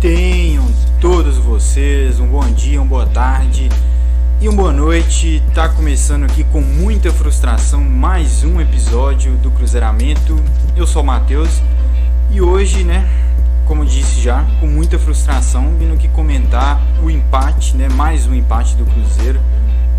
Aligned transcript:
Tenham 0.00 0.66
todos 0.98 1.36
vocês 1.36 2.18
um 2.20 2.26
bom 2.26 2.50
dia, 2.52 2.80
uma 2.80 2.88
boa 2.88 3.04
tarde 3.04 3.68
e 4.40 4.48
uma 4.48 4.56
boa 4.56 4.72
noite. 4.72 5.42
Tá 5.54 5.68
começando 5.68 6.24
aqui 6.24 6.42
com 6.42 6.62
muita 6.62 7.12
frustração 7.12 7.82
mais 7.82 8.42
um 8.42 8.58
episódio 8.62 9.36
do 9.36 9.50
Cruzeiramento. 9.50 10.42
Eu 10.74 10.86
sou 10.86 11.02
o 11.02 11.04
Matheus 11.04 11.60
e 12.30 12.40
hoje, 12.40 12.82
né, 12.82 13.06
como 13.66 13.84
disse 13.84 14.22
já, 14.22 14.42
com 14.58 14.66
muita 14.66 14.98
frustração, 14.98 15.74
vindo 15.78 15.92
aqui 15.92 16.08
comentar 16.08 16.80
o 17.02 17.10
empate, 17.10 17.76
né, 17.76 17.90
mais 17.90 18.26
um 18.26 18.34
empate 18.34 18.76
do 18.76 18.86
Cruzeiro, 18.86 19.38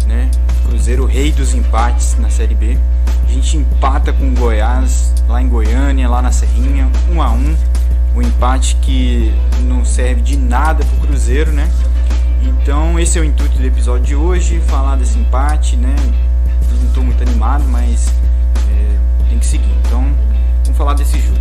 né? 0.08 0.32
Cruzeiro 0.66 1.06
rei 1.06 1.32
dos 1.32 1.54
empates 1.54 2.18
na 2.18 2.32
Série 2.32 2.56
B. 2.56 2.76
A 3.24 3.32
gente 3.32 3.56
empata 3.56 4.12
com 4.12 4.30
o 4.30 4.32
Goiás 4.32 5.14
lá 5.28 5.40
em 5.40 5.48
Goiânia, 5.48 6.10
lá 6.10 6.24
na 6.24 6.32
Serrinha, 6.32 6.90
um 7.08 7.22
a 7.22 7.30
um 7.30 7.56
um 8.16 8.22
empate 8.22 8.76
que 8.78 9.34
não 9.62 9.86
serve 9.86 10.22
de 10.22 10.38
nada 10.38 10.84
para 10.84 10.98
o 10.98 11.08
Cruzeiro, 11.08 11.52
né? 11.52 11.70
Então 12.44 13.00
esse 13.00 13.18
é 13.18 13.22
o 13.22 13.26
intuito 13.26 13.58
do 13.58 13.66
episódio 13.66 14.06
de 14.06 14.16
hoje, 14.16 14.60
falar 14.62 14.96
desse 14.96 15.18
empate, 15.18 15.76
né? 15.76 15.96
não 16.82 16.88
estou 16.88 17.04
muito 17.04 17.22
animado, 17.22 17.64
mas 17.66 18.10
é, 18.70 19.30
tem 19.30 19.40
que 19.40 19.46
seguir. 19.46 19.72
Então 19.86 20.04
vamos 20.64 20.78
falar 20.78 20.94
desse 20.94 21.20
jogo. 21.20 21.40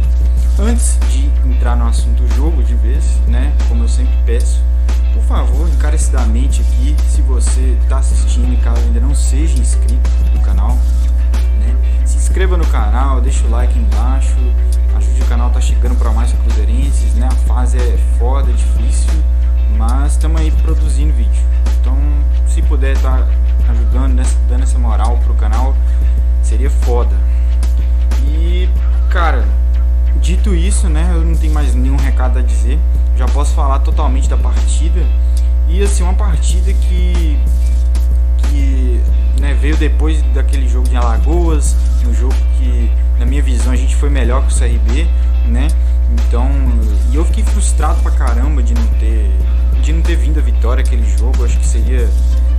Antes 0.59 0.99
de 1.11 1.27
entrar 1.49 1.77
no 1.77 1.87
assunto 1.87 2.23
do 2.23 2.35
jogo 2.35 2.63
de 2.63 2.75
vez, 2.75 3.19
né? 3.27 3.53
Como 3.69 3.85
eu 3.85 3.89
sempre 3.89 4.15
peço, 4.27 4.63
por 5.15 5.23
favor, 5.23 5.69
encarecidamente 5.69 6.61
aqui, 6.61 6.95
se 7.09 7.23
você 7.23 7.77
está 7.83 7.99
assistindo 7.99 8.53
e 8.53 8.57
caso 8.59 8.81
ainda 8.83 9.01
não 9.01 9.15
seja 9.15 9.59
inscrito 9.59 10.11
no 10.35 10.41
canal, 10.41 10.79
né? 11.59 11.77
Se 12.05 12.17
inscreva 12.17 12.57
no 12.57 12.67
canal, 12.67 13.21
deixa 13.21 13.47
o 13.47 13.51
like 13.51 13.79
embaixo 13.79 14.37
Ajude 15.01 15.23
o 15.23 15.27
canal 15.27 15.51
tá 15.51 15.61
chegando 15.61 15.97
para 15.97 16.11
mais 16.11 16.33
cruzeirenses, 16.33 17.15
né? 17.15 17.27
A 17.27 17.35
fase 17.47 17.79
é 17.79 17.99
foda, 18.19 18.53
difícil, 18.53 19.11
mas 19.77 20.13
estamos 20.13 20.41
aí 20.41 20.51
produzindo 20.51 21.13
vídeo. 21.15 21.43
Então, 21.81 21.97
se 22.47 22.61
puder 22.61 22.99
tá 22.99 23.27
ajudando, 23.69 24.15
né? 24.15 24.25
dando 24.49 24.65
essa 24.65 24.79
moral 24.79 25.19
pro 25.25 25.35
canal, 25.35 25.75
seria 26.43 26.69
foda. 26.69 27.17
E, 28.25 28.69
cara, 29.09 29.47
dito 30.17 30.55
isso, 30.55 30.89
né? 30.89 31.13
Eu 31.15 31.25
não 31.25 31.37
tenho 31.37 31.55
mais 31.55 31.75
nenhum 31.75 31.97
recado 31.97 32.39
a 32.39 32.43
dizer. 32.43 32.79
Já 33.17 33.27
posso 33.27 33.55
falar 33.55 33.79
totalmente 33.79 34.29
da 34.29 34.37
partida. 34.37 35.03
E 35.69 35.83
assim, 35.83 36.03
uma 36.03 36.15
partida 36.15 36.73
que 36.75 37.39
que 38.49 39.01
né, 39.41 39.55
veio 39.55 39.77
depois 39.77 40.23
daquele 40.35 40.69
jogo 40.69 40.89
de 40.89 40.97
Alagoas, 40.97 41.75
no 42.05 42.15
jogo 42.15 42.35
que 42.59 42.91
na 43.21 43.27
minha 43.27 43.43
visão, 43.43 43.71
a 43.71 43.77
gente 43.77 43.95
foi 43.97 44.09
melhor 44.09 44.47
que 44.47 44.53
o 44.53 44.59
CRB, 44.59 45.07
né? 45.47 45.69
Então, 46.11 46.49
e 47.13 47.17
eu 47.17 47.25
fiquei 47.27 47.45
frustrado 47.45 48.01
pra 48.01 48.11
caramba 48.11 48.63
de 48.63 48.73
não 48.73 48.87
ter 48.99 49.31
de 49.83 49.93
não 49.93 50.03
ter 50.03 50.17
vindo 50.17 50.39
a 50.39 50.43
vitória 50.43 50.83
aquele 50.83 51.05
jogo. 51.19 51.45
Acho 51.45 51.59
que 51.59 51.67
seria 51.67 52.09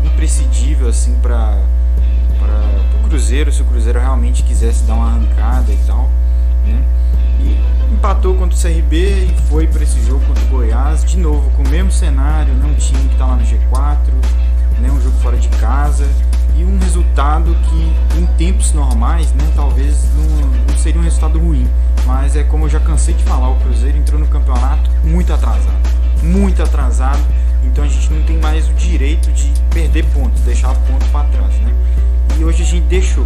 imprescindível 0.06 0.88
assim 0.88 1.16
para 1.20 1.60
para 2.40 3.00
o 3.00 3.10
Cruzeiro, 3.10 3.52
se 3.52 3.62
o 3.64 3.66
Cruzeiro 3.66 4.00
realmente 4.00 4.44
quisesse 4.44 4.84
dar 4.84 4.94
uma 4.94 5.08
arrancada 5.08 5.72
e 5.72 5.78
tal, 5.88 6.10
né? 6.66 6.84
E 7.40 7.94
empatou 7.94 8.36
contra 8.36 8.56
o 8.56 8.62
CRB 8.62 9.26
e 9.26 9.36
foi 9.50 9.66
para 9.66 9.84
esse 9.84 10.00
jogo 10.06 10.24
contra 10.26 10.44
o 10.44 10.48
Goiás, 10.48 11.04
de 11.04 11.18
novo 11.18 11.50
com 11.52 11.64
o 11.64 11.70
mesmo 11.70 11.92
cenário, 11.92 12.54
né? 12.54 12.66
um 12.66 12.76
time 12.76 13.08
que 13.08 13.14
está 13.14 13.26
lá 13.26 13.36
no 13.36 13.44
G4, 13.44 13.98
né? 14.80 14.92
um 14.92 15.02
jogo 15.02 15.18
fora 15.18 15.38
de 15.38 15.50
casa 15.50 16.08
e 16.58 16.64
um 16.64 16.78
resultado 16.80 17.56
que 17.70 18.20
em 18.20 18.26
tempos 18.38 18.74
normais, 18.74 19.32
né, 19.34 19.52
talvez 19.56 20.08
não, 20.16 20.48
não, 20.68 20.78
seria 20.78 21.00
um 21.00 21.04
resultado 21.04 21.40
ruim, 21.40 21.68
mas 22.06 22.36
é 22.36 22.44
como 22.44 22.66
eu 22.66 22.70
já 22.70 22.80
cansei 22.80 23.14
de 23.14 23.24
falar, 23.24 23.50
o 23.50 23.56
Cruzeiro 23.58 23.98
entrou 23.98 24.20
no 24.20 24.28
campeonato 24.28 24.90
muito 25.04 25.34
atrasado, 25.34 25.90
muito 26.24 26.62
atrasado, 26.62 27.22
então 27.64 27.84
a 27.84 27.88
gente 27.88 28.12
não 28.12 28.22
tem 28.24 28.38
mais 28.40 28.68
o 28.70 28.74
direito 28.74 29.32
de 29.32 29.52
perder 29.70 30.06
pontos, 30.06 30.42
deixar 30.42 30.74
ponto 30.74 31.06
para 31.12 31.26
trás, 31.30 31.54
né? 31.60 31.74
E 32.40 32.44
hoje 32.44 32.64
a 32.64 32.66
gente 32.66 32.86
deixou. 32.88 33.26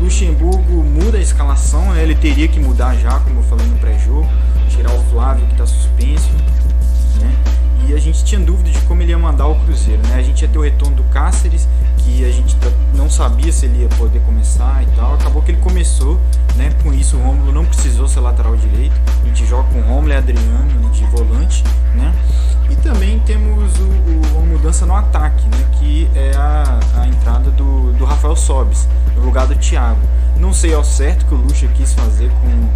Luxemburgo 0.00 0.84
muda 0.84 1.18
a 1.18 1.20
escalação, 1.20 1.92
né? 1.92 2.02
ele 2.02 2.14
teria 2.14 2.46
que 2.46 2.60
mudar 2.60 2.94
já, 2.96 3.18
como 3.20 3.40
eu 3.40 3.42
falei 3.44 3.66
no 3.66 3.76
pré-jogo, 3.78 4.28
tirar 4.68 4.92
o 4.92 5.02
Flávio 5.04 5.46
que 5.46 5.52
está 5.52 5.66
suspenso, 5.66 6.30
né? 7.20 7.53
Tinha 8.24 8.40
dúvida 8.40 8.70
de 8.70 8.80
como 8.86 9.02
ele 9.02 9.10
ia 9.10 9.18
mandar 9.18 9.46
o 9.46 9.54
Cruzeiro, 9.60 10.02
né? 10.08 10.16
A 10.16 10.22
gente 10.22 10.40
ia 10.42 10.48
ter 10.48 10.58
o 10.58 10.62
retorno 10.62 10.96
do 10.96 11.04
Cáceres, 11.04 11.68
que 11.98 12.24
a 12.24 12.30
gente 12.30 12.56
não 12.94 13.10
sabia 13.10 13.52
se 13.52 13.66
ele 13.66 13.82
ia 13.82 13.88
poder 13.90 14.20
começar 14.20 14.82
e 14.82 14.86
tal. 14.96 15.14
Acabou 15.14 15.42
que 15.42 15.50
ele 15.50 15.60
começou, 15.60 16.18
né? 16.56 16.72
Com 16.82 16.92
isso 16.92 17.16
o 17.16 17.22
Rômulo 17.22 17.52
não 17.52 17.66
precisou 17.66 18.08
ser 18.08 18.20
lateral 18.20 18.56
direito. 18.56 18.94
A 19.22 19.26
gente 19.26 19.44
joga 19.46 19.68
com 19.70 19.78
o 19.78 19.82
Rômulo 19.82 20.08
e 20.08 20.16
Adriano 20.16 20.90
de 20.90 21.04
volante, 21.06 21.62
né? 21.94 22.14
E 22.70 22.76
também 22.76 23.18
temos 23.20 23.78
o, 23.78 23.82
o, 23.82 24.38
uma 24.38 24.46
mudança 24.46 24.86
no 24.86 24.94
ataque, 24.94 25.44
né? 25.44 25.64
Que 25.72 26.08
é 26.14 26.34
a, 26.34 26.80
a 26.96 27.06
entrada 27.06 27.50
do, 27.50 27.92
do 27.92 28.04
Rafael 28.06 28.36
Sobes, 28.36 28.88
no 29.14 29.22
lugar 29.22 29.46
do 29.46 29.54
Thiago. 29.54 30.00
Não 30.38 30.52
sei 30.52 30.72
ao 30.72 30.82
certo 30.82 31.26
que 31.26 31.34
o 31.34 31.36
Lucha 31.36 31.68
quis 31.68 31.92
fazer 31.92 32.30
com 32.30 32.68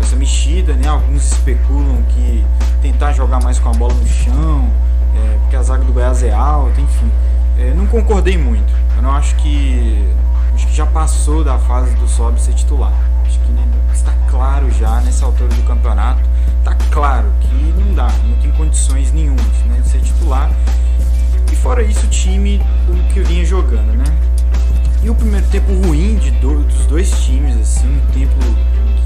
essa 0.00 0.14
mexida, 0.14 0.74
né? 0.74 0.88
Alguns 0.88 1.32
especulam 1.32 2.02
que 2.10 2.44
tentar 2.82 3.12
jogar 3.12 3.42
mais 3.42 3.58
com 3.58 3.68
a 3.68 3.72
bola 3.72 3.94
no 3.94 4.06
chão, 4.06 4.70
é, 5.14 5.38
porque 5.40 5.56
a 5.56 5.62
zaga 5.62 5.84
do 5.84 5.92
Goiás 5.92 6.22
é 6.22 6.32
alta, 6.32 6.80
enfim. 6.80 7.10
É, 7.58 7.74
não 7.74 7.86
concordei 7.86 8.38
muito. 8.38 8.72
Eu 8.96 9.02
não 9.02 9.12
acho 9.12 9.34
que. 9.36 10.08
Acho 10.54 10.66
que 10.66 10.74
já 10.74 10.86
passou 10.86 11.42
da 11.44 11.58
fase 11.58 11.94
do 11.96 12.08
Sobe 12.08 12.40
ser 12.40 12.52
titular. 12.52 12.92
Acho 13.24 13.38
que 13.40 13.52
né, 13.52 13.66
está 13.92 14.12
claro 14.30 14.70
já 14.70 15.00
nessa 15.00 15.24
altura 15.24 15.48
do 15.48 15.62
campeonato. 15.62 16.20
Está 16.58 16.74
claro 16.90 17.32
que 17.40 17.54
não 17.78 17.94
dá, 17.94 18.08
não 18.24 18.36
tem 18.36 18.50
condições 18.52 19.12
nenhumas 19.12 19.44
né, 19.66 19.80
de 19.80 19.88
ser 19.88 20.00
titular. 20.00 20.50
E 21.50 21.56
fora 21.56 21.82
isso, 21.82 22.06
o 22.06 22.10
time 22.10 22.60
o 22.88 23.12
que 23.12 23.20
vinha 23.20 23.44
jogando, 23.44 23.96
né? 23.96 24.04
E 25.02 25.08
o 25.08 25.14
primeiro 25.14 25.46
tempo 25.46 25.72
ruim 25.86 26.16
de 26.16 26.30
do, 26.32 26.62
dos 26.62 26.84
dois 26.84 27.10
times, 27.22 27.56
assim, 27.56 27.88
um 27.88 28.12
tempo 28.12 28.34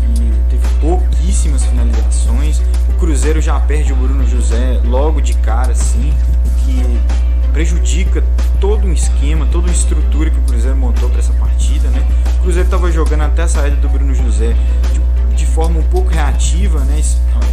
que 0.04 0.50
teve 0.50 0.74
pouquíssimas 0.80 1.64
finalizações. 1.64 2.60
O 2.88 2.92
Cruzeiro 2.98 3.40
já 3.40 3.60
perde 3.60 3.92
o 3.92 3.96
Bruno 3.96 4.26
José 4.26 4.80
logo 4.84 5.20
de 5.20 5.34
cara, 5.34 5.70
assim, 5.70 6.12
o 6.44 6.64
que 6.64 7.52
prejudica 7.52 8.24
todo 8.60 8.88
um 8.88 8.92
esquema, 8.92 9.46
toda 9.46 9.68
uma 9.68 9.72
estrutura 9.72 10.30
que 10.30 10.38
o 10.38 10.42
Cruzeiro 10.42 10.76
montou 10.76 11.08
para 11.08 11.20
essa 11.20 11.32
partida, 11.34 11.88
né? 11.90 12.04
O 12.38 12.42
Cruzeiro 12.42 12.66
estava 12.66 12.90
jogando 12.90 13.20
até 13.20 13.42
a 13.42 13.48
saída 13.48 13.76
do 13.76 13.88
Bruno 13.88 14.12
José 14.12 14.56
de, 14.92 15.36
de, 15.36 15.46
forma 15.46 15.78
um 15.78 15.84
pouco 15.84 16.10
reativa, 16.10 16.80
né? 16.80 17.00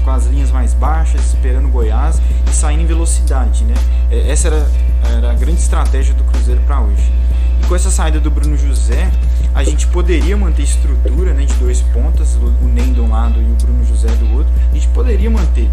Com 0.03 0.09
as 0.09 0.25
linhas 0.25 0.49
mais 0.49 0.73
baixas, 0.73 1.21
esperando 1.27 1.67
o 1.67 1.69
Goiás 1.69 2.19
e 2.47 2.49
saindo 2.49 2.81
em 2.81 2.87
velocidade, 2.87 3.63
né? 3.63 3.75
É, 4.09 4.31
essa 4.31 4.47
era, 4.47 4.71
era 5.15 5.31
a 5.31 5.35
grande 5.35 5.59
estratégia 5.59 6.15
do 6.15 6.23
Cruzeiro 6.23 6.61
para 6.61 6.81
hoje. 6.81 7.11
E 7.61 7.67
com 7.67 7.75
essa 7.75 7.91
saída 7.91 8.19
do 8.19 8.31
Bruno 8.31 8.57
José, 8.57 9.11
a 9.53 9.63
gente 9.63 9.85
poderia 9.87 10.35
manter 10.35 10.63
estrutura 10.63 11.33
né, 11.33 11.45
de 11.45 11.53
dois 11.55 11.81
pontas, 11.81 12.35
o 12.35 12.65
Ney 12.65 12.91
de 12.91 12.99
um 12.99 13.09
lado 13.09 13.39
e 13.39 13.45
o 13.45 13.55
Bruno 13.55 13.85
José 13.85 14.07
do 14.15 14.33
outro. 14.33 14.51
A 14.71 14.73
gente 14.73 14.87
poderia 14.87 15.29
manter. 15.29 15.69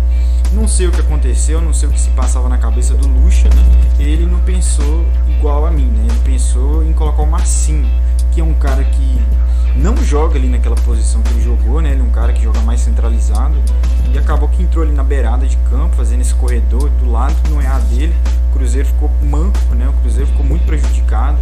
Não 0.52 0.68
sei 0.68 0.86
o 0.86 0.92
que 0.92 1.00
aconteceu, 1.00 1.60
não 1.60 1.72
sei 1.72 1.88
o 1.88 1.92
que 1.92 2.00
se 2.00 2.10
passava 2.10 2.48
na 2.48 2.58
cabeça 2.58 2.94
do 2.94 3.08
Lucha, 3.08 3.48
né? 3.48 3.80
Ele 3.98 4.26
não 4.26 4.38
pensou 4.40 5.04
igual 5.28 5.66
a 5.66 5.70
mim, 5.70 5.86
né? 5.86 6.06
Ele 6.10 6.20
pensou 6.24 6.84
em 6.84 6.92
colocar 6.92 7.22
o 7.22 7.26
Marcinho, 7.26 7.88
que 8.32 8.40
é 8.40 8.44
um 8.44 8.54
cara 8.54 8.84
que 8.84 9.18
não 9.76 9.96
joga 9.96 10.36
ali 10.36 10.48
naquela 10.48 10.76
posição 10.76 11.22
que 11.22 11.30
ele 11.30 11.42
jogou, 11.42 11.80
né? 11.80 11.92
Ele 11.92 12.00
é 12.00 12.04
um 12.04 12.10
cara 12.10 12.32
que 12.32 12.42
joga 12.42 12.60
mais 12.60 12.80
centralizado 12.80 13.56
e 14.12 14.18
acabou 14.18 14.48
que 14.48 14.62
entrou 14.62 14.84
ali 14.84 14.92
na 14.92 15.04
beirada 15.04 15.46
de 15.46 15.56
campo, 15.70 15.96
fazendo 15.96 16.20
esse 16.20 16.34
corredor 16.34 16.90
do 16.90 17.10
lado 17.10 17.34
que 17.42 17.50
não 17.50 17.62
é 17.62 17.66
a 17.66 17.78
dele. 17.78 18.14
O 18.50 18.58
Cruzeiro 18.58 18.88
ficou 18.88 19.10
manco, 19.22 19.74
né? 19.74 19.88
O 19.88 19.92
Cruzeiro 20.02 20.26
ficou 20.26 20.44
muito 20.44 20.64
prejudicado 20.64 21.38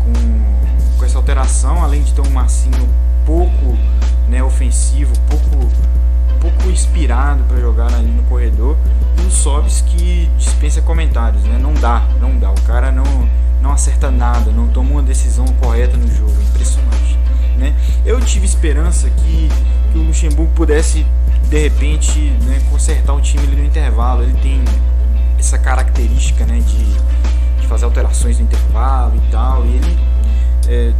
com 0.00 0.60
com 1.00 1.06
essa 1.06 1.16
alteração, 1.16 1.82
além 1.82 2.02
de 2.02 2.12
ter 2.12 2.20
um 2.20 2.30
Marcinho 2.30 2.86
pouco 3.24 3.76
né, 4.28 4.42
ofensivo, 4.44 5.12
pouco, 5.28 5.68
pouco 6.38 6.70
inspirado 6.70 7.42
para 7.44 7.58
jogar 7.58 7.92
ali 7.94 8.08
no 8.08 8.22
corredor, 8.24 8.76
e 9.18 9.26
o 9.26 9.30
Sobis 9.30 9.80
que 9.80 10.30
dispensa 10.36 10.82
comentários, 10.82 11.42
né? 11.44 11.58
Não 11.58 11.72
dá, 11.72 12.06
não 12.20 12.38
dá. 12.38 12.50
O 12.50 12.60
cara 12.62 12.92
não, 12.92 13.26
não 13.62 13.72
acerta 13.72 14.10
nada, 14.10 14.52
não 14.52 14.68
toma 14.68 14.90
uma 14.90 15.02
decisão 15.02 15.46
correta 15.58 15.96
no 15.96 16.06
jogo, 16.14 16.34
impressionante. 16.50 17.18
Né? 17.56 17.74
Eu 18.04 18.20
tive 18.20 18.44
esperança 18.44 19.08
que, 19.08 19.48
que 19.92 19.98
o 19.98 20.02
Luxemburgo 20.02 20.52
pudesse 20.52 21.06
de 21.48 21.58
repente 21.58 22.18
né, 22.42 22.60
consertar 22.70 23.14
o 23.14 23.20
time 23.20 23.46
no 23.46 23.64
intervalo. 23.64 24.22
Ele 24.22 24.34
tem 24.34 24.62
essa 25.38 25.58
característica 25.58 26.44
né, 26.44 26.60
de, 26.60 26.84
alterações 27.82 28.38
no 28.38 28.44
intervalo 28.44 29.16
e 29.16 29.30
tal, 29.30 29.64
e 29.66 29.76
ele 29.76 29.98
é, 30.68 30.92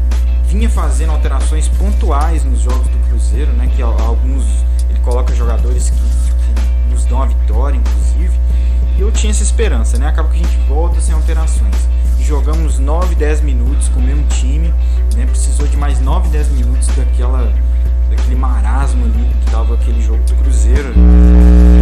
vinha 0.46 0.68
fazendo 0.68 1.12
alterações 1.12 1.68
pontuais 1.68 2.44
nos 2.44 2.60
jogos 2.60 2.88
do 2.88 2.98
Cruzeiro, 3.08 3.52
né? 3.52 3.70
Que 3.74 3.82
alguns 3.82 4.44
ele 4.88 4.98
coloca 5.00 5.34
jogadores 5.34 5.90
que, 5.90 5.96
que 5.96 6.92
nos 6.92 7.04
dão 7.04 7.22
a 7.22 7.26
vitória, 7.26 7.76
inclusive. 7.76 8.38
E 8.98 9.00
eu 9.00 9.10
tinha 9.12 9.30
essa 9.30 9.42
esperança, 9.42 9.96
né? 9.98 10.08
Acaba 10.08 10.28
que 10.28 10.42
a 10.42 10.46
gente 10.46 10.58
volta 10.68 11.00
sem 11.00 11.14
alterações. 11.14 11.74
E 12.18 12.24
jogamos 12.24 12.78
9, 12.78 13.14
10 13.14 13.40
minutos 13.42 13.88
com 13.88 14.00
o 14.00 14.02
mesmo 14.02 14.26
time, 14.26 14.74
né? 15.16 15.26
Precisou 15.26 15.66
de 15.66 15.76
mais 15.76 16.00
9, 16.00 16.28
10 16.28 16.48
minutos 16.50 16.88
daquela 16.88 17.52
daquele 18.10 18.34
marasmo 18.34 19.04
ali 19.04 19.30
que 19.44 19.50
dava 19.50 19.74
aquele 19.74 20.02
jogo 20.02 20.22
do 20.24 20.34
Cruzeiro. 20.34 20.92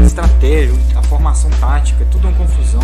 A 0.02 0.06
estratégia, 0.06 0.74
a 0.94 1.02
formação 1.02 1.50
tática, 1.58 2.06
tudo 2.10 2.28
uma 2.28 2.36
confusão. 2.36 2.82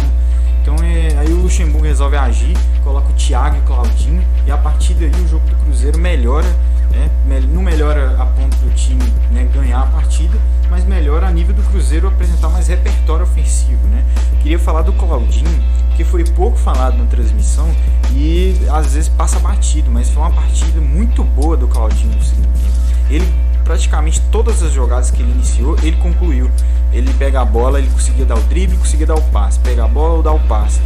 Luxemburgo 1.55 1.87
resolve 1.87 2.17
agir, 2.17 2.57
coloca 2.83 3.11
o 3.11 3.13
Thiago 3.13 3.55
e 3.55 3.59
o 3.61 3.63
Claudinho, 3.63 4.25
e 4.45 4.51
a 4.51 4.59
partir 4.59 4.93
daí 4.95 5.09
o 5.09 5.29
jogo 5.29 5.47
do 5.47 5.55
Cruzeiro 5.55 5.97
melhora, 6.01 6.49
né? 6.91 7.09
não 7.49 7.63
melhora 7.63 8.21
a 8.21 8.27
ponto 8.27 8.57
do 8.57 8.75
time 8.75 9.05
né, 9.31 9.49
ganhar 9.55 9.83
a 9.83 9.87
partida, 9.87 10.37
mas 10.69 10.85
melhora 10.85 11.29
a 11.29 11.31
nível 11.31 11.55
do 11.55 11.63
Cruzeiro 11.63 12.09
apresentar 12.09 12.49
mais 12.49 12.67
repertório 12.67 13.23
ofensivo. 13.23 13.87
Né? 13.87 14.05
Queria 14.43 14.59
falar 14.59 14.83
do 14.83 14.93
Claudinho, 14.95 15.65
que 15.97 16.03
foi 16.03 16.25
pouco 16.25 16.59
falado 16.59 16.99
na 16.99 17.05
transmissão 17.05 17.73
e 18.11 18.57
às 18.73 18.95
vezes 18.95 19.09
passa 19.09 19.39
batido, 19.39 19.89
mas 19.93 20.11
foi 20.11 20.25
uma 20.25 20.33
partida 20.33 20.81
muito 20.81 21.23
boa 21.23 21.57
do 21.57 21.69
Claudinho 21.69 22.17
no 22.17 22.23
segundo 22.25 22.49
tempo. 22.49 22.75
Ele 23.09 23.33
praticamente 23.63 24.21
todas 24.33 24.61
as 24.61 24.73
jogadas 24.73 25.09
que 25.13 25.23
ele 25.23 25.31
iniciou, 25.31 25.77
ele 25.85 25.97
concluiu. 25.99 26.51
Ele 26.93 27.13
pega 27.15 27.43
a 27.43 27.45
bola, 27.45 27.79
ele 27.79 27.91
conseguia 27.91 28.25
dar 28.25 28.39
o 28.39 28.43
drible, 28.43 28.77
conseguia 28.77 29.07
dar 29.07 29.15
o 29.15 29.23
passe, 29.23 29.61
pega 29.61 29.85
a 29.85 29.89
bola 29.89 30.15
ou 30.15 30.23
dar 30.23 30.33
o 30.33 30.41
passe. 30.41 30.81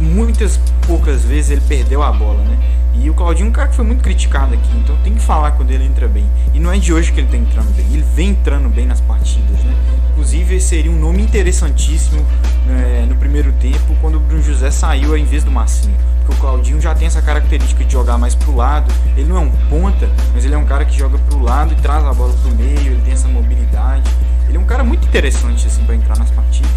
Muitas 0.00 0.58
poucas 0.86 1.22
vezes 1.22 1.50
ele 1.50 1.60
perdeu 1.60 2.02
a 2.02 2.12
bola, 2.12 2.42
né? 2.44 2.58
E 2.94 3.10
o 3.10 3.14
Claudinho 3.14 3.46
é 3.46 3.48
um 3.50 3.52
cara 3.52 3.68
que 3.68 3.74
foi 3.74 3.84
muito 3.84 4.02
criticado 4.02 4.54
aqui, 4.54 4.76
então 4.76 4.96
tem 5.02 5.14
que 5.14 5.20
falar 5.20 5.52
quando 5.52 5.70
ele 5.70 5.84
entra 5.84 6.06
bem. 6.06 6.24
E 6.52 6.60
não 6.60 6.72
é 6.72 6.78
de 6.78 6.92
hoje 6.92 7.12
que 7.12 7.20
ele 7.20 7.26
está 7.26 7.36
entrando 7.36 7.74
bem, 7.74 7.86
ele 7.92 8.04
vem 8.14 8.30
entrando 8.30 8.68
bem 8.68 8.86
nas 8.86 9.00
partidas, 9.00 9.58
né? 9.64 9.74
Inclusive 10.12 10.60
seria 10.60 10.90
um 10.90 10.98
nome 10.98 11.22
interessantíssimo 11.22 12.24
é, 12.68 13.04
no 13.06 13.16
primeiro 13.16 13.52
tempo 13.52 13.96
quando 14.00 14.16
o 14.16 14.20
Bruno 14.20 14.42
José 14.42 14.70
saiu 14.70 15.10
ao 15.10 15.18
invés 15.18 15.42
do 15.42 15.50
Massinho 15.50 15.94
porque 16.24 16.32
o 16.32 16.36
Claudinho 16.36 16.80
já 16.80 16.94
tem 16.94 17.06
essa 17.06 17.20
característica 17.20 17.84
de 17.84 17.92
jogar 17.92 18.16
mais 18.16 18.34
pro 18.34 18.56
lado. 18.56 18.92
Ele 19.16 19.28
não 19.28 19.36
é 19.36 19.40
um 19.40 19.50
ponta, 19.68 20.08
mas 20.32 20.44
ele 20.44 20.54
é 20.54 20.58
um 20.58 20.64
cara 20.64 20.84
que 20.84 20.96
joga 20.96 21.18
pro 21.18 21.42
lado 21.42 21.72
e 21.72 21.76
traz 21.76 22.04
a 22.04 22.12
bola 22.12 22.32
pro 22.32 22.54
meio, 22.54 22.92
ele 22.92 23.02
tem 23.02 23.12
essa 23.12 23.28
mobilidade. 23.28 24.10
Ele 24.48 24.56
é 24.56 24.60
um 24.60 24.64
cara 24.64 24.82
muito 24.82 25.06
interessante 25.06 25.66
assim 25.66 25.84
para 25.84 25.94
entrar 25.94 26.18
nas 26.18 26.30
partidas. 26.30 26.70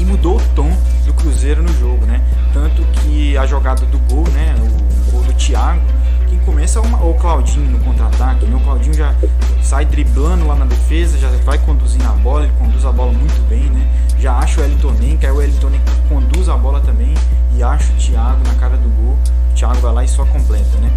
E 0.00 0.04
mudou 0.04 0.38
o 0.38 0.40
tom 0.54 0.74
do 1.04 1.12
Cruzeiro 1.12 1.62
no 1.62 1.68
jogo, 1.78 2.06
né? 2.06 2.22
Tanto 2.54 2.82
que 2.84 3.36
a 3.36 3.44
jogada 3.44 3.84
do 3.84 3.98
gol, 4.12 4.26
né, 4.30 4.54
o 4.58 5.10
gol 5.12 5.22
do 5.22 5.34
Thiago, 5.34 5.82
quem 6.26 6.38
começa 6.38 6.78
é 6.78 6.82
o 6.82 7.12
Claudinho 7.14 7.70
no 7.70 7.78
contra-ataque. 7.80 8.46
Né? 8.46 8.56
O 8.56 8.60
Claudinho 8.60 8.94
já 8.94 9.14
sai 9.62 9.84
driblando 9.84 10.46
lá 10.46 10.54
na 10.54 10.64
defesa, 10.64 11.18
já 11.18 11.28
vai 11.44 11.58
conduzindo 11.58 12.06
a 12.06 12.12
bola, 12.12 12.44
ele 12.44 12.52
conduz 12.58 12.86
a 12.86 12.92
bola 12.92 13.12
muito 13.12 13.46
bem, 13.46 13.64
né? 13.64 13.86
Já 14.18 14.38
acha 14.38 14.62
o 14.62 14.64
Elton 14.64 14.94
que 15.18 15.26
aí 15.26 15.32
o 15.32 15.42
Elton 15.42 15.70
conduz 16.08 16.48
a 16.48 16.56
bola 16.56 16.80
também 16.80 17.12
e 17.54 17.62
acha 17.62 17.92
o 17.92 17.96
Thiago 17.96 18.40
na 18.46 18.54
cara 18.54 18.78
do 18.78 18.88
gol. 18.88 19.18
O 19.50 19.54
Thiago 19.54 19.80
vai 19.80 19.92
lá 19.92 20.04
e 20.04 20.08
só 20.08 20.24
completa, 20.24 20.78
né? 20.78 20.90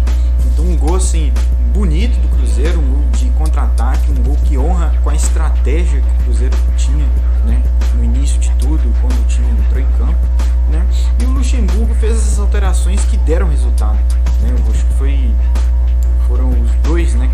Então 0.46 0.64
um 0.64 0.78
gol 0.78 0.96
assim 0.96 1.30
bonito 1.74 2.18
do 2.22 2.28
Cruzeiro, 2.36 2.78
um 2.78 2.90
gol 2.90 3.04
de 3.12 3.28
contra-ataque, 3.30 4.10
um 4.10 4.22
gol 4.22 4.36
que 4.44 4.56
honra 4.56 4.94
com 5.02 5.10
a 5.10 5.14
estratégia 5.14 6.00
que 6.00 6.08
o 6.08 6.24
Cruzeiro 6.24 6.56
tinha, 6.76 7.06
né? 7.44 7.62
No 7.96 8.04
início 8.04 8.38
de 8.40 8.50
tudo, 8.52 8.82
quando 9.00 9.18
o 9.20 9.24
time 9.26 9.50
entrou 9.50 9.80
em 9.80 9.86
campo, 9.98 10.18
né? 10.68 10.84
E 11.20 11.24
o 11.24 11.30
Luxemburgo 11.30 11.94
fez 11.94 12.16
essas 12.16 12.38
alterações 12.38 13.04
que 13.04 13.16
deram 13.18 13.48
resultado, 13.48 13.98
né? 14.40 14.50
Eu 14.50 14.72
acho 14.72 14.84
que 14.84 14.94
foi 14.94 15.34
foram 16.26 16.50
os 16.50 16.70
dois, 16.82 17.14
né? 17.14 17.30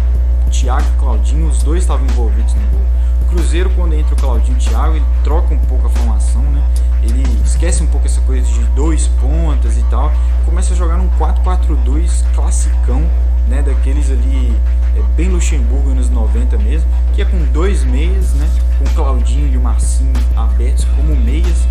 Thiago 0.51 0.87
e 0.95 1.01
Claudinho, 1.01 1.49
os 1.49 1.63
dois 1.63 1.83
estavam 1.83 2.05
envolvidos 2.07 2.55
no 2.55 2.61
gol. 2.69 2.81
Cruzeiro, 3.29 3.71
quando 3.71 3.95
entra 3.95 4.13
o 4.13 4.17
Claudinho 4.17 4.55
e 4.55 4.61
o 4.61 4.61
Thiago, 4.61 4.97
ele 4.97 5.05
troca 5.23 5.55
um 5.55 5.59
pouco 5.59 5.87
a 5.87 5.91
formação, 5.91 6.43
né? 6.43 6.63
Ele 7.03 7.23
esquece 7.45 7.83
um 7.83 7.87
pouco 7.87 8.07
essa 8.07 8.21
coisa 8.23 8.47
de 8.47 8.65
dois 8.75 9.07
pontas 9.21 9.79
e 9.79 9.83
tal, 9.85 10.13
começa 10.45 10.75
a 10.75 10.77
jogar 10.77 10.99
num 10.99 11.09
4-4-2 11.11 12.25
classicão, 12.35 13.09
né? 13.51 13.61
Daqueles 13.63 14.11
ali, 14.11 14.57
é, 14.97 15.03
bem 15.17 15.29
Luxemburgo 15.29 15.93
nos 15.93 16.09
90 16.09 16.57
mesmo, 16.59 16.89
que 17.13 17.21
é 17.21 17.25
com 17.25 17.39
dois 17.53 17.85
meias, 17.85 18.33
né? 18.35 18.49
Com 18.79 18.85
Claudinho 18.95 19.53
e 19.53 19.57
o 19.57 19.61
Marcinho 19.61 20.13
abertos 20.37 20.85
como 20.97 21.15
meias 21.17 21.67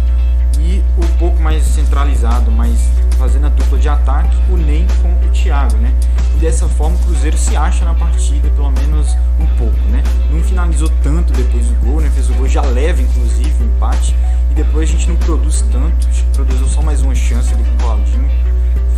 e 0.59 0.83
um 0.97 1.07
pouco 1.17 1.41
mais 1.41 1.63
centralizado, 1.63 2.51
mas 2.51 2.91
fazendo 3.17 3.45
a 3.45 3.49
dupla 3.49 3.77
de 3.77 3.87
ataque, 3.87 4.35
o 4.51 4.57
Ney 4.57 4.85
com 5.01 5.09
o 5.09 5.31
Thiago, 5.31 5.77
né? 5.77 5.93
E 6.35 6.39
dessa 6.39 6.67
forma 6.67 6.95
o 6.97 6.99
Cruzeiro 6.99 7.37
se 7.37 7.55
acha 7.55 7.85
na 7.85 7.93
partida, 7.93 8.49
pelo 8.49 8.71
menos 8.71 9.15
um 9.39 9.47
pouco, 9.57 9.79
né? 9.89 10.03
Não 10.31 10.43
finalizou 10.43 10.89
tanto 11.01 11.31
depois 11.33 11.65
do 11.65 11.75
gol, 11.85 12.01
né? 12.01 12.09
Fez 12.09 12.29
o 12.29 12.33
gol 12.33 12.47
já 12.47 12.61
leve, 12.61 13.03
inclusive, 13.03 13.63
o 13.63 13.65
empate. 13.65 14.15
E 14.51 14.53
depois 14.53 14.89
a 14.89 14.91
gente 14.91 15.07
não 15.07 15.15
produz 15.15 15.61
tanto, 15.71 16.07
a 16.07 16.11
gente 16.11 16.23
produziu 16.33 16.67
só 16.67 16.81
mais 16.81 17.01
uma 17.01 17.15
chance 17.15 17.53
ali 17.53 17.63
com 17.63 17.71
o 17.71 17.77
Claudinho. 17.77 18.29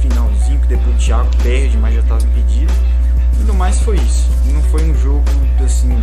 Finalzinho, 0.01 0.59
que 0.59 0.68
depois 0.68 0.95
o 0.95 1.00
Thiago 1.00 1.29
perde, 1.44 1.77
mas 1.77 1.95
já 1.95 2.01
estava 2.01 2.23
impedido. 2.23 2.73
E 3.39 3.44
no 3.44 3.53
mais 3.53 3.79
foi 3.79 3.97
isso. 3.97 4.29
Não 4.53 4.62
foi 4.63 4.89
um 4.89 4.95
jogo 4.95 5.23
assim. 5.63 5.97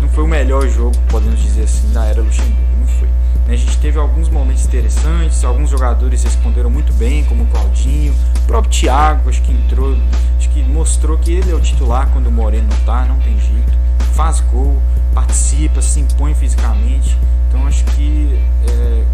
Não 0.00 0.08
foi 0.08 0.24
o 0.24 0.28
melhor 0.28 0.68
jogo, 0.68 0.96
podemos 1.08 1.40
dizer 1.40 1.64
assim, 1.64 1.90
da 1.92 2.04
era 2.04 2.22
Luxemburgo. 2.22 2.60
Não 2.78 2.86
foi. 2.86 3.08
A 3.48 3.54
gente 3.54 3.78
teve 3.78 3.96
alguns 3.96 4.28
momentos 4.28 4.64
interessantes, 4.64 5.44
alguns 5.44 5.70
jogadores 5.70 6.24
responderam 6.24 6.68
muito 6.68 6.92
bem, 6.94 7.24
como 7.24 7.44
o 7.44 7.46
Claudinho, 7.46 8.12
o 8.12 8.46
próprio 8.46 8.72
Thiago, 8.72 9.28
acho 9.28 9.40
que 9.42 9.52
entrou, 9.52 9.96
acho 10.36 10.48
que 10.48 10.64
mostrou 10.64 11.16
que 11.16 11.32
ele 11.32 11.52
é 11.52 11.54
o 11.54 11.60
titular 11.60 12.08
quando 12.12 12.26
o 12.26 12.32
Moreno 12.32 12.66
não 12.68 12.76
tá, 12.84 13.04
não 13.04 13.16
tem 13.20 13.38
jeito, 13.38 13.72
faz 14.14 14.40
gol, 14.40 14.82
participa, 15.14 15.80
se 15.80 16.00
impõe 16.00 16.34
fisicamente, 16.34 17.16
então 17.48 17.64
acho 17.68 17.84
que 17.84 18.36
é, 18.68 19.04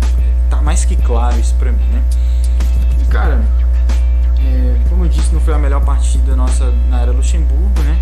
tá 0.48 0.62
mais 0.62 0.86
que 0.86 0.96
claro 0.96 1.38
isso 1.38 1.54
pra 1.56 1.70
mim, 1.70 1.84
né? 1.92 2.02
E 3.02 3.04
cara, 3.06 3.44
é, 4.44 4.76
como 4.88 5.04
eu 5.04 5.08
disse, 5.08 5.32
não 5.32 5.40
foi 5.40 5.54
a 5.54 5.58
melhor 5.58 5.84
partida 5.84 6.34
nossa 6.36 6.72
na 6.88 7.00
era 7.00 7.12
Luxemburgo, 7.12 7.80
né? 7.82 7.98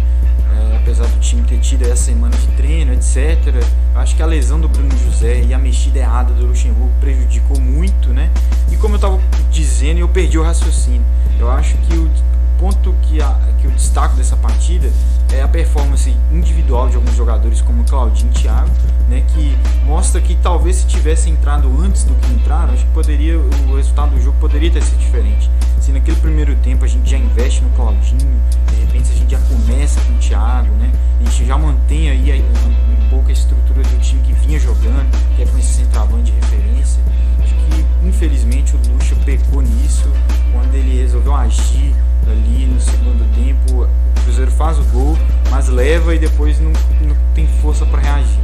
É, 0.53 0.77
apesar 0.77 1.07
do 1.07 1.21
time 1.21 1.43
ter 1.43 1.59
tido 1.59 1.83
essa 1.83 1.97
semana 1.97 2.37
de 2.37 2.47
treino, 2.49 2.93
etc. 2.93 3.63
Eu 3.95 4.01
acho 4.01 4.17
que 4.17 4.23
a 4.23 4.27
lesão 4.27 4.61
do 4.61 4.69
Bruno 4.69 4.91
José 4.99 5.43
e 5.43 5.55
a 5.55 5.59
mexida 5.59 5.99
errada 5.99 6.33
do 6.35 6.47
Luxemburgo 6.47 6.93
prejudicou 7.01 7.61
muito, 7.61 8.11
né? 8.11 8.31
E 8.71 8.77
como 8.77 8.95
eu 8.95 8.97
estava 8.97 9.21
dizendo, 9.51 9.99
eu 9.99 10.09
perdi 10.09 10.39
o 10.39 10.43
raciocínio. 10.43 11.05
Eu 11.39 11.51
acho 11.51 11.77
que 11.79 11.95
o 11.95 12.11
ponto 12.59 12.95
que, 13.03 13.23
a, 13.23 13.39
que 13.59 13.67
eu 13.67 13.71
destaco 13.71 14.15
dessa 14.17 14.37
partida 14.37 14.91
é 15.33 15.41
a 15.41 15.49
performance 15.49 16.15
individual 16.31 16.91
de 16.91 16.97
alguns 16.97 17.17
jogadores 17.17 17.63
como 17.63 17.85
Claudinho 17.85 18.31
e 18.31 18.35
Thiago, 18.35 18.71
né, 19.09 19.25
que 19.29 19.57
mostra 19.87 20.21
que 20.21 20.35
talvez 20.37 20.77
se 20.77 20.87
tivesse 20.87 21.31
entrado 21.31 21.69
antes 21.81 22.05
do 22.05 22.15
que 22.15 22.33
entraram, 22.33 22.75
acho 22.75 22.85
que 22.85 22.93
poderia 22.93 23.39
o 23.39 23.77
resultado 23.77 24.11
do 24.11 24.21
jogo 24.21 24.37
poderia 24.39 24.71
ter 24.71 24.83
sido 24.83 24.99
diferente. 24.99 25.51
Se 25.81 25.93
naquele 25.93 26.21
primeiro 26.21 26.55
tempo 26.57 26.85
a 26.85 26.89
gente 26.89 27.11
já 27.11 27.17
investe 27.17 27.63
no 27.63 27.71
Claudinho, 27.71 28.41
de 28.69 28.81
repente 28.85 29.11
a 29.11 29.15
gente 29.15 29.31
já 29.31 29.41
começa 29.41 30.01
com 30.03 30.13
o 30.13 30.19
Thiago, 30.19 30.73
né, 30.75 30.93
a 31.21 31.25
gente 31.25 31.47
já 31.47 31.57
mantém 31.57 32.11
aí 32.11 32.43
um, 32.43 33.05
um 33.07 33.09
pouco 33.09 33.31
a 33.31 33.33
estrutura 33.33 33.83
do 33.83 34.01
time 34.01 34.23
que 34.23 34.33
vinha 34.35 34.59
jogando, 34.59 35.11
que 35.35 35.43
é 35.43 35.47
com 35.47 35.59
esse 35.59 35.75
centroavante 35.75 36.31
de 36.31 36.39
referência. 36.39 37.01
Acho 37.43 37.55
que 37.55 38.07
infelizmente 38.07 38.77
o 38.77 38.81
Lucha 38.93 39.17
pecou 39.25 39.63
nisso 39.63 40.09
quando 40.53 40.75
ele 40.75 41.01
resolveu 41.01 41.35
agir 41.35 41.95
ali 42.31 42.67
no 42.67 42.81
segundo 42.81 43.25
tempo. 43.35 43.85
O 43.85 44.23
Cruzeiro 44.23 44.51
faz 44.51 44.79
o 44.79 44.85
gol, 44.85 45.19
mas 45.51 45.69
leva 45.69 46.15
e 46.15 46.19
depois 46.19 46.61
não, 46.61 46.73
não 47.01 47.17
tem 47.35 47.47
força 47.63 47.87
para 47.87 48.01
reagir. 48.01 48.39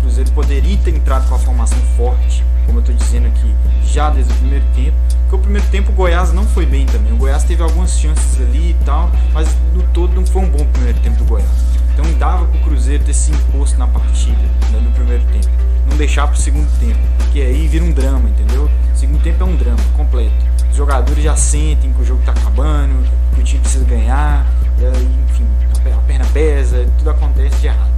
Cruzeiro 0.00 0.30
poderia 0.32 0.76
ter 0.78 0.94
entrado 0.94 1.28
com 1.28 1.34
a 1.34 1.38
formação 1.38 1.78
forte, 1.96 2.44
como 2.66 2.78
eu 2.78 2.80
estou 2.80 2.94
dizendo 2.94 3.26
aqui, 3.28 3.54
já 3.84 4.10
desde 4.10 4.32
o 4.32 4.36
primeiro 4.36 4.64
tempo. 4.74 4.96
Porque 5.22 5.36
o 5.36 5.38
primeiro 5.38 5.66
tempo 5.68 5.92
o 5.92 5.94
Goiás 5.94 6.32
não 6.32 6.44
foi 6.44 6.66
bem 6.66 6.86
também. 6.86 7.12
O 7.12 7.16
Goiás 7.16 7.44
teve 7.44 7.62
algumas 7.62 7.98
chances 7.98 8.40
ali 8.40 8.70
e 8.70 8.76
tal, 8.84 9.10
mas 9.32 9.48
no 9.72 9.82
todo 9.94 10.14
não 10.14 10.26
foi 10.26 10.42
um 10.42 10.48
bom 10.48 10.64
primeiro 10.66 10.98
tempo 11.00 11.18
do 11.18 11.24
Goiás. 11.24 11.48
Então 11.92 12.04
dava 12.18 12.46
para 12.46 12.58
o 12.58 12.64
Cruzeiro 12.64 13.04
ter 13.04 13.14
se 13.14 13.32
imposto 13.32 13.78
na 13.78 13.86
partida 13.86 14.40
né, 14.72 14.80
no 14.82 14.90
primeiro 14.92 15.24
tempo. 15.26 15.48
Não 15.88 15.96
deixar 15.96 16.26
para 16.26 16.36
o 16.36 16.38
segundo 16.38 16.68
tempo, 16.78 16.98
porque 17.18 17.40
aí 17.40 17.66
vira 17.66 17.84
um 17.84 17.92
drama, 17.92 18.28
entendeu? 18.28 18.70
O 18.92 18.96
segundo 18.96 19.22
tempo 19.22 19.42
é 19.42 19.46
um 19.46 19.56
drama 19.56 19.82
completo. 19.96 20.32
Os 20.70 20.76
jogadores 20.76 21.22
já 21.22 21.36
sentem 21.36 21.92
que 21.92 22.00
o 22.00 22.04
jogo 22.04 22.20
está 22.20 22.32
acabando, 22.32 23.04
que 23.34 23.40
o 23.40 23.44
time 23.44 23.60
precisa 23.60 23.84
ganhar, 23.84 24.46
e 24.78 24.86
aí, 24.86 25.08
enfim, 25.28 25.46
a 25.92 26.00
perna 26.02 26.24
pesa, 26.32 26.86
tudo 26.96 27.10
acontece 27.10 27.56
de 27.56 27.66
errado. 27.66 27.90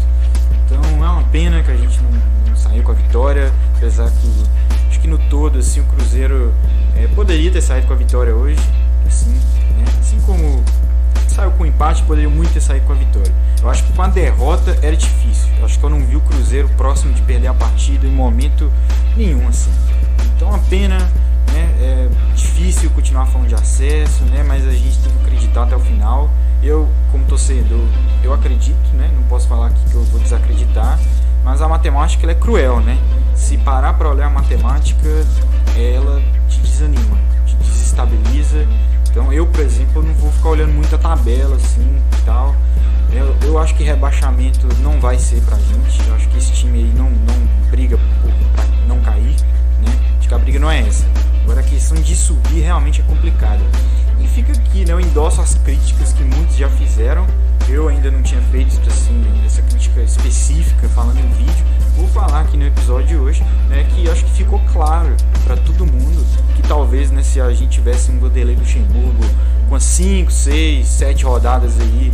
É 1.04 1.09
uma 1.09 1.23
pena 1.25 1.62
que 1.62 1.71
a 1.71 1.76
gente 1.76 2.00
não, 2.00 2.11
não 2.49 2.56
saiu 2.56 2.82
com 2.82 2.92
a 2.92 2.94
vitória, 2.94 3.52
apesar 3.76 4.11
que 4.11 4.44
acho 4.88 5.00
que 5.00 5.09
no 5.09 5.18
todo 5.18 5.59
assim, 5.59 5.80
o 5.80 5.85
Cruzeiro 5.85 6.52
é, 6.97 7.06
poderia 7.09 7.50
ter 7.50 7.61
saído 7.61 7.87
com 7.87 7.92
a 7.92 7.97
vitória 7.97 8.35
hoje, 8.35 8.61
assim, 9.06 9.30
né? 9.30 9.85
assim 9.99 10.21
como 10.21 10.62
saiu 11.28 11.50
com 11.52 11.66
empate, 11.66 12.02
poderia 12.02 12.28
muito 12.28 12.52
ter 12.52 12.61
saído 12.61 12.87
com 12.87 12.92
a 12.92 12.97
vitória. 12.97 13.32
Eu 13.62 13.71
acho 13.71 13.85
que 13.85 13.92
com 13.92 14.02
a 14.02 14.09
derrota 14.09 14.78
era 14.82 14.97
difícil. 14.97 15.49
Eu 15.59 15.64
acho 15.64 15.78
que 15.78 15.85
eu 15.85 15.90
não 15.90 16.00
vi 16.00 16.16
o 16.16 16.21
Cruzeiro 16.21 16.68
próximo 16.76 17.12
de 17.12 17.23
perder 17.23 17.49
a 17.49 17.54
partida 17.54 18.06
em 18.06 18.11
momento 18.11 18.71
nenhum 19.16 19.49
assim. 19.49 19.71
Então 20.37 20.49
uma 20.49 20.59
pena 20.59 21.11
difícil 22.62 22.90
continuar 22.90 23.26
falando 23.26 23.49
de 23.49 23.57
acesso, 23.57 24.25
né? 24.26 24.45
Mas 24.47 24.66
a 24.66 24.71
gente 24.71 24.97
tem 24.99 25.12
que 25.12 25.19
acreditar 25.25 25.64
até 25.64 25.75
o 25.75 25.81
final. 25.81 26.31
Eu, 26.62 26.88
como 27.11 27.25
torcedor, 27.25 27.85
eu 28.23 28.33
acredito, 28.33 28.95
né? 28.95 29.11
Não 29.12 29.25
posso 29.25 29.49
falar 29.49 29.66
aqui 29.66 29.90
que 29.90 29.95
eu 29.95 30.04
vou 30.04 30.21
desacreditar, 30.21 30.99
mas 31.42 31.61
a 31.61 31.69
matemática 31.69 32.25
ela 32.25 32.31
é 32.31 32.37
cruel, 32.37 32.81
né? 32.81 32.97
Se 33.35 33.59
parar 33.59 33.95
para 33.95 34.09
olhar 34.11 34.26
a 34.26 34.31
matemática, 34.31 35.09
ela 35.76 36.23
te 36.49 36.61
desanima, 36.61 37.19
te 37.45 37.57
desestabiliza. 37.57 38.64
Então 39.11 39.33
eu, 39.33 39.45
por 39.45 39.61
exemplo, 39.61 40.00
não 40.00 40.14
vou 40.14 40.31
ficar 40.31 40.50
olhando 40.50 40.73
muito 40.73 40.95
a 40.95 40.99
tabela 40.99 41.57
assim 41.57 42.00
e 42.16 42.25
tal. 42.25 42.54
Eu, 43.12 43.37
eu 43.42 43.59
acho 43.59 43.75
que 43.75 43.83
rebaixamento 43.83 44.69
não 44.81 45.00
vai 45.00 45.19
ser 45.19 45.42
pra 45.42 45.59
gente. 45.59 46.09
Eu 46.09 46.14
acho 46.14 46.28
que 46.28 46.38
esse 46.38 46.52
time 46.52 46.78
aí 46.78 46.92
não, 46.97 47.11
não 47.11 47.69
briga 47.71 47.99
pra 48.54 48.64
não 48.87 49.00
cair. 49.00 49.35
Né? 50.31 50.59
não 50.59 50.71
é 50.71 50.81
essa. 50.81 51.05
Agora 51.43 51.61
a 51.61 51.64
questão 51.64 52.00
de 52.00 52.14
subir 52.14 52.61
realmente 52.61 53.00
é 53.00 53.05
complicada. 53.05 53.61
E 54.21 54.26
fica 54.29 54.52
aqui, 54.52 54.85
né? 54.85 54.93
Eu 54.93 55.00
endosso 55.00 55.41
as 55.41 55.55
críticas 55.57 56.12
que 56.12 56.23
muitos 56.23 56.57
já 56.57 56.69
fizeram. 56.69 57.26
Eu 57.69 57.88
ainda 57.88 58.11
não 58.11 58.23
tinha 58.23 58.41
feito 58.43 58.79
assim, 58.87 59.25
essa 59.45 59.62
crítica 59.62 60.00
específica 60.00 60.88
falando 60.88 61.19
em 61.19 61.29
vídeo. 61.31 61.64
Vou 61.97 62.09
falar 62.09 62.41
aqui 62.43 62.57
no 62.57 62.67
episódio 62.67 63.09
de 63.09 63.17
hoje, 63.17 63.45
né? 63.69 63.85
Que 63.95 64.09
acho 64.09 64.25
que 64.25 64.31
ficou 64.31 64.61
claro 64.73 65.14
para 65.45 65.57
todo 65.57 65.87
mundo 65.87 66.25
que 66.55 66.62
talvez, 66.62 67.11
né, 67.11 67.23
se 67.23 67.41
a 67.41 67.52
gente 67.52 67.71
tivesse 67.71 68.11
um 68.11 68.19
do 68.19 68.29
Luxemburgo 68.29 69.25
com 69.69 69.79
5, 69.79 70.31
6, 70.31 70.87
7 70.87 71.25
rodadas 71.25 71.81
aí 71.81 72.12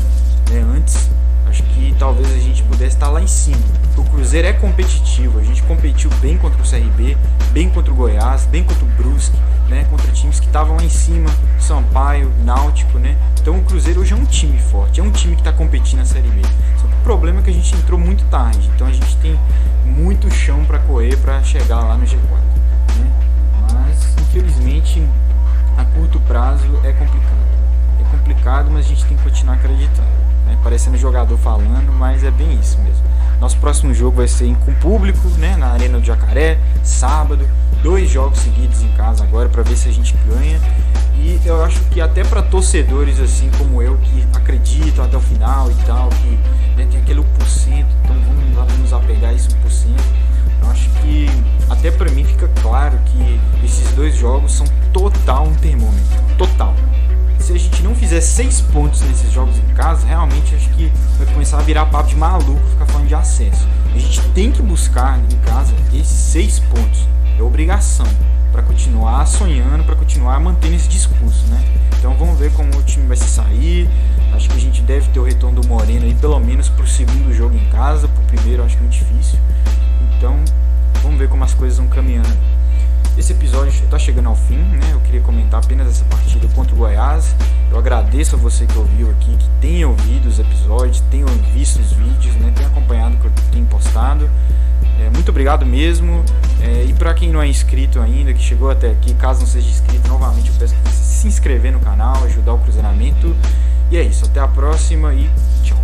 né, 0.50 0.60
antes, 0.76 1.08
que 1.78 1.94
talvez 1.98 2.28
a 2.34 2.38
gente 2.38 2.62
pudesse 2.64 2.96
estar 2.96 3.08
lá 3.08 3.22
em 3.22 3.26
cima. 3.26 3.62
O 3.96 4.04
Cruzeiro 4.04 4.48
é 4.48 4.52
competitivo, 4.52 5.38
a 5.38 5.44
gente 5.44 5.62
competiu 5.62 6.10
bem 6.20 6.36
contra 6.36 6.60
o 6.60 6.68
CRB, 6.68 7.16
bem 7.52 7.70
contra 7.70 7.92
o 7.92 7.96
Goiás, 7.96 8.46
bem 8.46 8.64
contra 8.64 8.84
o 8.84 8.88
Brusque, 8.88 9.36
né, 9.68 9.86
contra 9.90 10.10
times 10.12 10.40
que 10.40 10.46
estavam 10.46 10.76
lá 10.76 10.82
em 10.82 10.88
cima, 10.88 11.30
Sampaio, 11.58 12.32
Náutico, 12.44 12.98
né? 12.98 13.16
Então 13.40 13.58
o 13.58 13.62
Cruzeiro 13.62 14.00
hoje 14.00 14.12
é 14.12 14.16
um 14.16 14.24
time 14.24 14.58
forte, 14.58 15.00
é 15.00 15.02
um 15.02 15.10
time 15.10 15.34
que 15.34 15.40
está 15.40 15.52
competindo 15.52 15.98
na 15.98 16.04
Série 16.04 16.28
B. 16.28 16.42
Só 16.76 16.86
que 16.86 16.94
o 16.94 17.02
problema 17.02 17.40
é 17.40 17.42
que 17.42 17.50
a 17.50 17.52
gente 17.52 17.74
entrou 17.74 17.98
muito 17.98 18.24
tarde, 18.24 18.68
então 18.74 18.86
a 18.86 18.92
gente 18.92 19.16
tem 19.16 19.38
muito 19.84 20.32
chão 20.32 20.64
para 20.64 20.78
correr 20.80 21.16
para 21.18 21.42
chegar 21.42 21.80
lá 21.80 21.96
no 21.96 22.04
G4, 22.04 22.16
né? 22.98 23.12
Mas 23.72 24.16
infelizmente 24.20 25.06
a 25.76 25.84
curto 25.84 26.18
prazo 26.20 26.66
é 26.82 26.92
complicado. 26.92 27.38
É 28.00 28.16
complicado, 28.16 28.70
mas 28.70 28.86
a 28.86 28.88
gente 28.88 29.04
tem 29.04 29.16
que 29.16 29.22
continuar 29.22 29.54
acreditando. 29.54 30.17
Né? 30.48 30.58
Parecendo 30.64 30.96
jogador 30.96 31.36
falando, 31.36 31.92
mas 31.92 32.24
é 32.24 32.30
bem 32.30 32.58
isso 32.58 32.78
mesmo. 32.78 33.04
Nosso 33.38 33.56
próximo 33.58 33.94
jogo 33.94 34.16
vai 34.16 34.26
ser 34.26 34.52
com 34.64 34.74
público, 34.74 35.28
né, 35.38 35.54
na 35.56 35.68
Arena 35.68 36.00
do 36.00 36.04
Jacaré, 36.04 36.58
sábado. 36.82 37.46
Dois 37.82 38.10
jogos 38.10 38.38
seguidos 38.40 38.82
em 38.82 38.88
casa 38.92 39.22
agora 39.22 39.48
para 39.48 39.62
ver 39.62 39.76
se 39.76 39.88
a 39.88 39.92
gente 39.92 40.16
ganha. 40.26 40.58
E 41.14 41.40
eu 41.44 41.62
acho 41.62 41.80
que 41.90 42.00
até 42.00 42.24
para 42.24 42.42
torcedores 42.42 43.20
assim 43.20 43.50
como 43.58 43.80
eu 43.82 43.96
que 43.98 44.26
acreditam 44.34 45.04
até 45.04 45.16
o 45.16 45.20
final 45.20 45.70
e 45.70 45.74
tal, 45.84 46.08
que 46.08 46.28
né, 46.76 46.88
tem 46.90 47.00
aquele 47.00 47.20
1%, 47.20 47.24
então 48.02 48.16
vamos, 48.26 48.72
vamos 48.72 48.92
apegar 48.92 49.34
esse 49.34 49.48
1%. 49.48 49.54
Eu 50.62 50.70
acho 50.70 50.88
que 51.00 51.26
até 51.70 51.90
para 51.90 52.10
mim 52.10 52.24
fica 52.24 52.48
claro 52.60 52.98
que 53.06 53.40
esses 53.64 53.92
dois 53.92 54.16
jogos 54.16 54.52
são 54.52 54.66
total 54.92 55.46
um 55.46 55.54
termômetro, 55.54 56.02
total 56.36 56.74
se 57.38 57.52
a 57.52 57.58
gente 57.58 57.82
não 57.82 57.94
fizer 57.94 58.20
seis 58.20 58.60
pontos 58.60 59.00
nesses 59.02 59.32
jogos 59.32 59.56
em 59.56 59.74
casa, 59.74 60.06
realmente 60.06 60.54
acho 60.54 60.68
que 60.70 60.92
vai 61.16 61.26
começar 61.32 61.58
a 61.58 61.62
virar 61.62 61.86
papo 61.86 62.08
de 62.08 62.16
maluco 62.16 62.60
ficar 62.70 62.86
falando 62.86 63.08
de 63.08 63.14
acesso. 63.14 63.66
A 63.94 63.98
gente 63.98 64.20
tem 64.30 64.52
que 64.52 64.62
buscar 64.62 65.18
em 65.18 65.36
casa 65.38 65.74
esses 65.92 66.06
seis 66.06 66.60
pontos. 66.60 67.06
É 67.38 67.42
obrigação 67.42 68.06
para 68.52 68.62
continuar 68.62 69.26
sonhando, 69.26 69.84
para 69.84 69.94
continuar 69.94 70.40
mantendo 70.40 70.74
esse 70.74 70.88
discurso, 70.88 71.46
né? 71.46 71.64
Então 71.98 72.14
vamos 72.16 72.38
ver 72.38 72.52
como 72.52 72.76
o 72.76 72.82
time 72.82 73.06
vai 73.06 73.16
se 73.16 73.28
sair. 73.28 73.88
Acho 74.32 74.48
que 74.48 74.56
a 74.56 74.60
gente 74.60 74.82
deve 74.82 75.08
ter 75.08 75.20
o 75.20 75.24
retorno 75.24 75.60
do 75.60 75.68
Moreno 75.68 76.04
aí 76.04 76.14
pelo 76.14 76.38
menos 76.38 76.68
pro 76.68 76.86
segundo 76.86 77.32
jogo 77.32 77.56
em 77.56 77.64
casa, 77.70 78.08
pro 78.08 78.22
primeiro 78.24 78.62
acho 78.62 78.76
que 78.76 78.80
é 78.80 78.86
muito 78.86 78.98
difícil. 78.98 79.38
Então 80.16 80.36
vamos 81.02 81.18
ver 81.18 81.28
como 81.28 81.44
as 81.44 81.54
coisas 81.54 81.78
vão 81.78 81.88
caminhando. 81.88 82.57
Esse 83.18 83.32
episódio 83.32 83.70
está 83.70 83.98
chegando 83.98 84.28
ao 84.28 84.36
fim, 84.36 84.54
né? 84.54 84.92
Eu 84.92 85.00
queria 85.00 85.20
comentar 85.20 85.60
apenas 85.60 85.88
essa 85.88 86.04
partida 86.04 86.46
contra 86.54 86.72
o 86.72 86.78
Goiás. 86.78 87.34
Eu 87.68 87.76
agradeço 87.76 88.36
a 88.36 88.38
você 88.38 88.64
que 88.64 88.78
ouviu 88.78 89.10
aqui, 89.10 89.36
que 89.36 89.48
tenha 89.60 89.88
ouvido 89.88 90.28
os 90.28 90.38
episódios, 90.38 91.00
tenha 91.10 91.26
visto 91.52 91.80
os 91.80 91.92
vídeos, 91.92 92.36
né? 92.36 92.52
Tenha 92.54 92.68
acompanhado 92.68 93.16
o 93.16 93.18
que 93.18 93.26
eu 93.26 93.32
tenho 93.50 93.66
postado. 93.66 94.30
É, 95.00 95.10
muito 95.10 95.30
obrigado 95.30 95.66
mesmo. 95.66 96.24
É, 96.60 96.84
e 96.84 96.92
para 96.92 97.12
quem 97.12 97.32
não 97.32 97.42
é 97.42 97.48
inscrito 97.48 98.00
ainda, 98.00 98.32
que 98.32 98.40
chegou 98.40 98.70
até 98.70 98.92
aqui, 98.92 99.12
caso 99.14 99.40
não 99.40 99.48
seja 99.48 99.68
inscrito, 99.68 100.08
novamente 100.08 100.50
eu 100.50 100.54
peço 100.56 100.76
que 100.76 100.90
se 100.92 101.26
inscrever 101.26 101.72
no 101.72 101.80
canal, 101.80 102.22
ajudar 102.22 102.52
o 102.52 102.58
cruzeiramento. 102.58 103.34
E 103.90 103.96
é 103.96 104.02
isso, 104.02 104.26
até 104.26 104.38
a 104.38 104.46
próxima 104.46 105.12
e 105.12 105.28
tchau. 105.64 105.78